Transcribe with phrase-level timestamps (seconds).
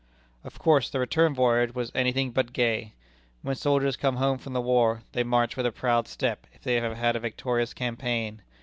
[0.43, 2.95] Of course, the return voyage was "any thing but gay."
[3.43, 6.73] When soldiers come home from the war, they march with a proud step, if they
[6.79, 8.41] have had a victorious campaign.